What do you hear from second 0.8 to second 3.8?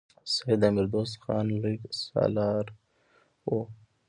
دوست محمد خان لوی سلاکار وو.